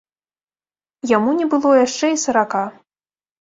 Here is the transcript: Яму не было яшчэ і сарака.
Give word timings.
Яму 1.17 1.35
не 1.41 1.47
было 1.51 1.75
яшчэ 1.85 2.11
і 2.15 2.19
сарака. 2.25 2.63